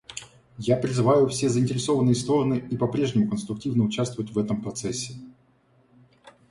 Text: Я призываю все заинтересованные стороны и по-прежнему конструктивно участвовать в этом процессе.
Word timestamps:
Я 0.57 0.77
призываю 0.77 1.27
все 1.27 1.47
заинтересованные 1.47 2.15
стороны 2.15 2.55
и 2.71 2.75
по-прежнему 2.75 3.29
конструктивно 3.29 3.83
участвовать 3.83 4.31
в 4.31 4.37
этом 4.39 4.59
процессе. 4.59 5.13